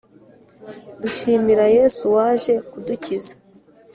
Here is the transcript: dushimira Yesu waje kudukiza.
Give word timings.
dushimira 1.01 1.65
Yesu 1.77 2.03
waje 2.15 2.53
kudukiza. 2.69 3.33